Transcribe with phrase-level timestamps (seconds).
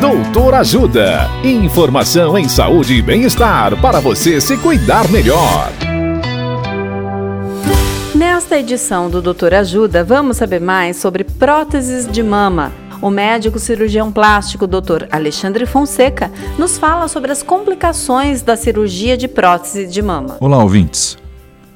[0.00, 1.28] Doutor Ajuda.
[1.42, 5.72] Informação em saúde e bem-estar para você se cuidar melhor.
[8.14, 12.70] Nesta edição do Doutor Ajuda, vamos saber mais sobre próteses de mama.
[13.02, 15.06] O médico cirurgião plástico Dr.
[15.10, 20.36] Alexandre Fonseca nos fala sobre as complicações da cirurgia de prótese de mama.
[20.38, 21.18] Olá, ouvintes.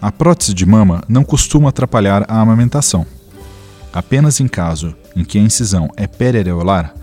[0.00, 3.06] A prótese de mama não costuma atrapalhar a amamentação.
[3.90, 6.99] Apenas em caso em que a incisão é periareolar,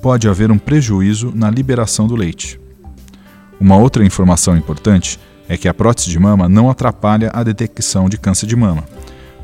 [0.00, 2.60] pode haver um prejuízo na liberação do leite.
[3.60, 8.18] Uma outra informação importante é que a prótese de mama não atrapalha a detecção de
[8.18, 8.84] câncer de mama,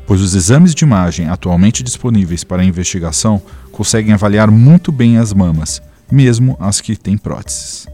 [0.07, 3.41] pois os exames de imagem atualmente disponíveis para investigação
[3.71, 7.87] conseguem avaliar muito bem as mamas, mesmo as que têm próteses.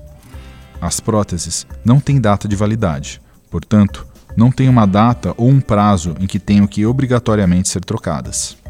[0.80, 4.06] As próteses não têm data de validade, portanto,
[4.36, 8.61] não tem uma data ou um prazo em que tenham que obrigatoriamente ser trocadas.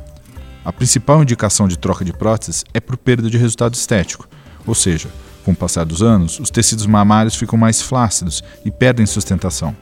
[0.64, 4.28] A principal indicação de troca de próteses é por perda de resultado estético,
[4.66, 5.10] ou seja,
[5.44, 9.76] com o passar dos anos, os tecidos mamários ficam mais flácidos e perdem sustentação,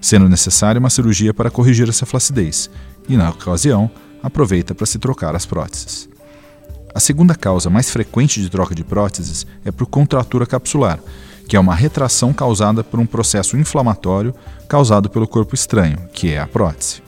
[0.00, 2.70] sendo necessária uma cirurgia para corrigir essa flacidez,
[3.08, 3.90] e na ocasião,
[4.22, 6.08] aproveita para se trocar as próteses.
[6.94, 11.00] A segunda causa mais frequente de troca de próteses é por contratura capsular,
[11.48, 14.32] que é uma retração causada por um processo inflamatório
[14.68, 17.02] causado pelo corpo estranho, que é a prótese.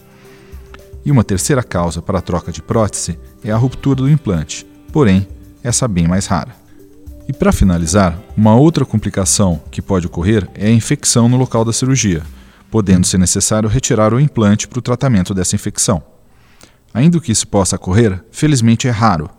[1.05, 5.27] E uma terceira causa para a troca de prótese é a ruptura do implante, porém,
[5.63, 6.55] essa bem mais rara.
[7.29, 11.73] E para finalizar, uma outra complicação que pode ocorrer é a infecção no local da
[11.73, 12.23] cirurgia,
[12.71, 16.03] podendo ser necessário retirar o implante para o tratamento dessa infecção.
[16.93, 19.31] Ainda que isso possa ocorrer, felizmente é raro.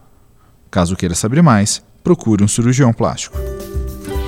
[0.71, 3.37] Caso queira saber mais, procure um cirurgião plástico.